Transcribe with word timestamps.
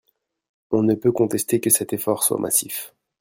On 0.71 0.81
ne 0.81 0.95
peut 0.95 1.11
contester 1.11 1.59
que 1.59 1.69
cet 1.69 1.93
effort 1.93 2.23
soit 2.23 2.39
massif. 2.39 2.95